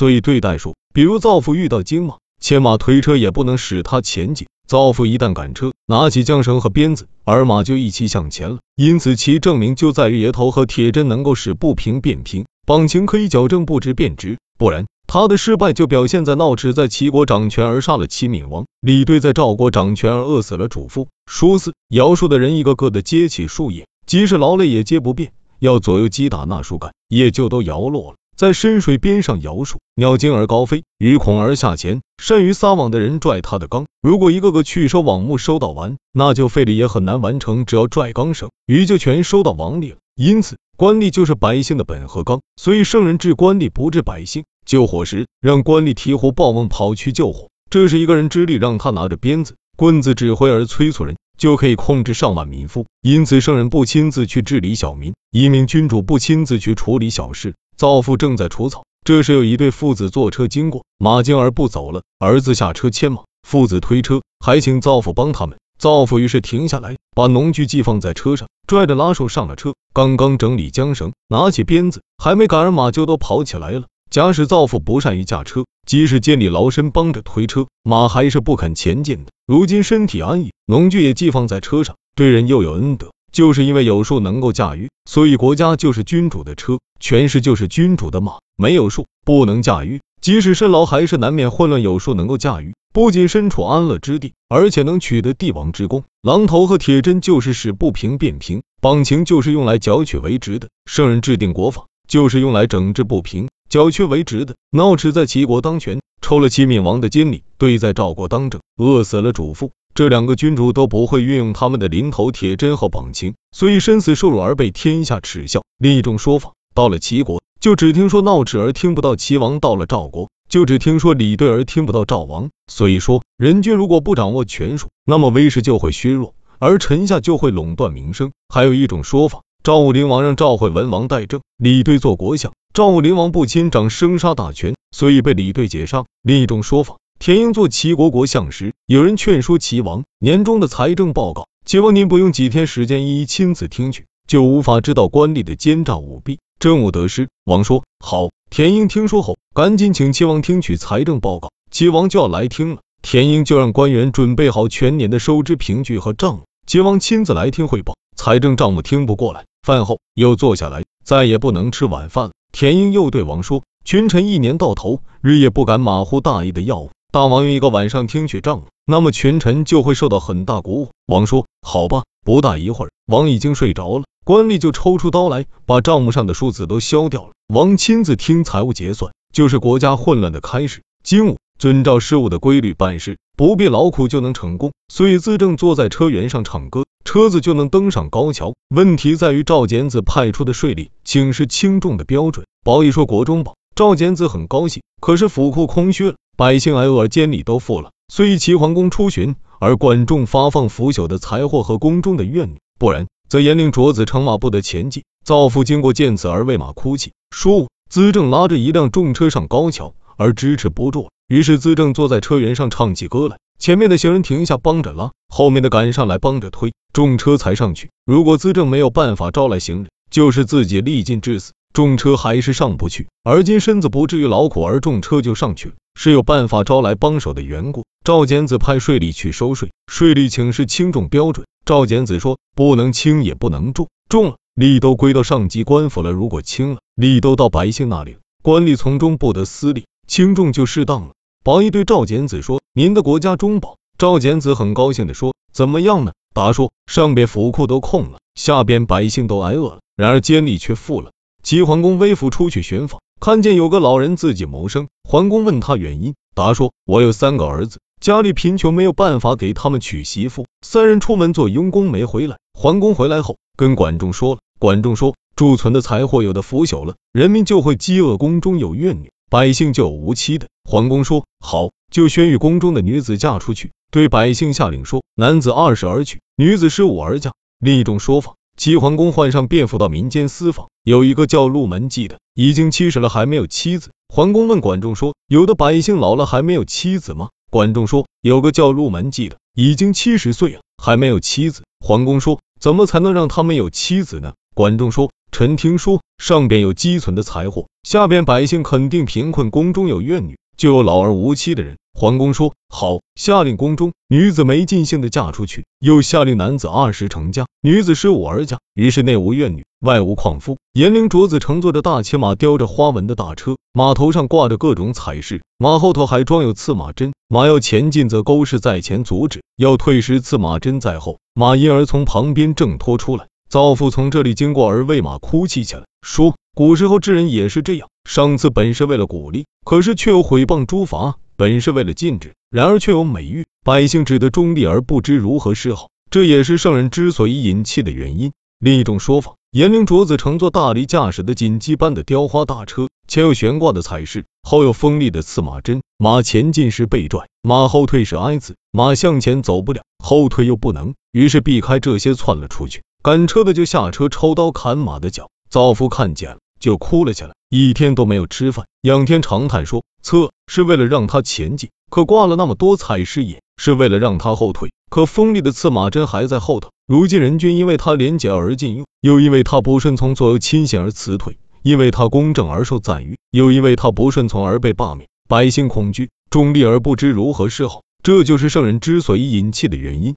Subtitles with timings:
[0.00, 4.46] 所以对待说，比如造父遇到金马，牵马推车也不能使他前进。
[4.66, 8.60] 造父一旦赶车，拿起缰绳和鞭子，而马就一起向前了。
[8.76, 21.08] 因此，其证明就在于爷头和铁针能够使不平变平，绑情可以矫正不直变直，不然他的失败就表现在闹齿在齐国掌权而杀了齐闵王，李队在赵国掌权而饿死了主父。
[21.30, 28.16] 说四，摇树的人一个个的接起树叶，即使劳累也接不变，要左右击打那树干，叶就都摇落了。
[28.36, 32.00] 在深水边上摇树，鸟惊而高飞，鱼恐而下潜。
[32.22, 37.66] 善于撒网的人拽他的缸，如果一个个去收网目收到完，那就费力也很难完成。
[37.66, 39.96] 只要拽缸绳，鱼就全收到网里了。
[40.16, 42.40] 因此，官吏就是百姓的本和纲。
[42.56, 44.44] 所以圣人治官吏不治百姓。
[44.66, 52.86] 救火时，让官吏提壶抱瓮跑去救火，这是一个人之力，让他拿着鞭子、棍子指挥而催促人，就可以控制上万民夫。
[53.02, 57.54] 因此，圣人不亲自去治理小民，一名君主不亲自去处理小事。
[57.80, 62.02] 造父正在除草，这时有一对父子坐车经过，马惊而不走了。
[62.18, 65.56] 儿子下车牵马，父子推车，还请造父帮他们。
[65.78, 69.72] 造父于是停下来，把农具寄放在车上，拽着拉手上了车。
[69.94, 73.84] 刚刚整理缰绳，拿起鞭子，还没赶上马就都跑起来了。
[74.10, 79.30] 假使造父不善于驾车，即使尽力劳身帮着推车，马还是不肯前进的。
[79.46, 83.10] 如今身体安逸，农具也寄放在车上，对人又有恩德。
[83.32, 88.38] 就是因为有树能够驾驭，所以国家就是君主的车，权势就是君主的马。
[88.56, 91.80] 没有树不能驾驭，即使身劳还是难免混乱。
[91.80, 96.04] 有树能够驾驭，不仅身处安乐之地，而且能取得帝王之功。
[96.22, 100.68] 榔头和铁针就是使不平变平，绑情就是用来绞曲为直的。
[100.84, 104.56] 圣人制定国法，就是用来整治不平、绞曲为直的。
[104.70, 109.70] 闹齿在齐国当权，抽了齐闵王的金礼；对在赵国当政，饿死了主父。
[109.92, 115.62] 这两个君主都不会运用他们的临头铁针和绑情，所以身死受辱而被天下耻笑。
[115.78, 122.50] 另一种说法，到了齐国，就只听说闹齿而听不到齐王；到了赵国，就只听说李队而听不到赵王。
[122.70, 128.30] 所以说，人君如果不掌握权术，那么威势就会削弱，而臣下就会垄断民生。
[128.48, 136.04] 还有一种说法，赵武灵王让赵惠文王代政，李队做国相，赵武灵王不亲掌生杀大权，所以被李队解杀。
[136.22, 136.96] 另一种说法。
[137.18, 147.28] 田婴做齐国国相时，有人劝说齐王，年终的财政报告，齐王您不用几天时间一一亲自听取，就无法知道官吏的奸诈舞弊、政务得失。
[147.44, 148.30] 王说好。
[148.50, 151.52] 田英听说后，赶紧请齐王听取财政报告。
[151.70, 157.94] 齐王就要来听了，田英就让官员准备好全年的收支凭据和账目，齐王亲自来听汇报。
[158.16, 162.32] 财政账目听不过来，饭后又坐下来，再也不能吃晚饭了。
[162.50, 166.90] 田英又对王说，群臣一年到头，日夜不敢马虎大意的要务。
[167.12, 170.90] 大王用一个晚上听取账目，那么群臣就会受到很大鼓舞。
[171.06, 177.30] 王说：“好吧。”不大一会儿，王已经睡着了，官吏就抽出刀来，把账目上的数字都削掉了。
[177.48, 180.82] 王亲自听财务结算，就是国家混乱的开始。
[181.02, 184.72] 今午遵照事务的规律办事，不必劳苦就能成功。
[184.92, 188.52] 所以自正坐在车辕上唱歌，车子就能登上高桥。
[188.68, 192.46] 问题在于赵简子派出的税吏，请示轻重的标准。
[192.62, 196.16] 宝一说国中宝，赵简子很高兴，可是府库空虚了。
[196.36, 205.04] 百姓挨饿监理都富了，所以齐桓公出巡，而管仲发放腐朽的财货和宫中的怨女，不然则严令镯子乘马不得前进。
[205.24, 211.08] 造父经过见此而为马哭泣，说资政拉着一辆重车上高桥，而支持不住了。
[211.28, 217.90] 于是资政坐在车辕上唱起歌来，前面的行人停下帮着拉，后面的赶上来帮着推，重车才上去。
[218.04, 221.52] 如果资政没有办法招来行人，就是自己历尽致死。
[221.72, 227.84] 重车还是上不去，而今身子不至于劳苦，而重车就上去了，是有办法招来帮手的缘故。
[228.02, 231.46] 赵简子派税吏去收税，税吏请示轻重标准。
[231.66, 241.12] 赵简子说不能轻也不能重，重了吏都归到上级官府了；如果轻了，吏都到百姓那里了，官吏从中不得私利，轻重就适当了。
[241.44, 251.12] 宝义对赵简子说：“您的国家中保。”赵简子很高兴的说：“怎么样呢？”答说：“上边府库都空了，下边百姓都挨饿了，然而监吏却富了。”
[251.44, 254.88] 齐桓公微服出去寻访，看见有个老人自己谋生。
[255.04, 260.46] 桓公问他原因，答说：“我有三个儿子，家里贫穷，没有办法给他们娶媳妇。
[260.62, 262.38] 三人出门做佣工，没回来。
[262.54, 264.40] 桓公回来后，跟管仲说了。
[264.58, 270.46] 管仲说：贮存的财货有的腐朽了，人民就会饥饿；宫中有怨女，百姓就有无妻的。
[270.64, 273.70] 桓公说：好，就宣谕宫中的女子嫁出去。
[273.90, 277.34] 对百姓下令说：男子二十而娶，女子十五而嫁。
[277.58, 278.32] 另一种说法。
[278.56, 283.90] 齐桓公换上便服到民间私访，有一个叫陆门记的，已经七十了还没有妻子。
[284.08, 308.58] 桓公问管仲说：“有的百姓老了还没有妻子吗？”管仲说：“有个叫入门记的，已经七十岁了还没有妻子。”桓公说：“怎么才能让他们有妻子呢？”管仲说：“臣听说，上边有积存的财货，下边百姓肯定贫困，宫中有怨女，就有老而无妻的人。”桓公说：“好，下令宫中女子没尽兴的嫁出去，又下令男子二十成家，女子十五而嫁。
[308.72, 310.56] 于是内无怨女，外无旷夫。
[310.72, 317.12] 颜陵卓子乘坐着大骑马，雕着花纹的大车，马头上挂着各种彩饰，马后头还装有刺马针。
[317.28, 321.18] 马要前进，则勾氏在前阻止；要退时，刺马针在后。
[321.34, 323.26] 马因而从旁边挣脱出来。
[323.50, 338.32] 造父从这里经过，而为马哭泣起来，说：古时候之人也是这样，上次本是为了鼓励，可是却有毁谤诸法。”本是为了禁止，然而却有美誉，百姓只得中立而不知如何是好，这也是圣人之所以引气的原因。
[338.58, 352.82] 另一种说法，颜陵卓子乘坐大力驾驶的锦鸡般的雕花大车，前有悬挂的彩饰，后有锋利的刺马针，马前进时被拽，马后退时挨刺，马向前走不了，后退又不能，于是避开这些窜了出去。
[353.02, 358.66] 赶车的就下车抽刀砍马的脚，造夫看见了就哭了起来，一天都没有吃饭。
[358.82, 359.82] 仰天长叹说。
[360.02, 364.72] 策是为了让他前进，可挂了那么多彩饰也是为了让他后退。
[364.90, 366.70] 可锋利的刺马针还在后头。
[366.88, 375.08] 如今人君因为他廉洁而禁用，又因为他不顺从左右亲信而辞退；因为他公正而受赞誉，又因为他不顺从而被罢免。
[375.28, 380.16] 百姓恐惧，中立而不知如何是好，这就是圣人之所以隐弃的原因。